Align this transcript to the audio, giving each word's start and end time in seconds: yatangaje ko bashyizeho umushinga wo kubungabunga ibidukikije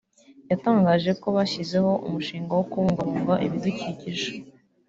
yatangaje 0.51 1.11
ko 1.21 1.27
bashyizeho 1.37 1.91
umushinga 2.07 2.51
wo 2.57 2.65
kubungabunga 2.71 3.33
ibidukikije 3.45 4.29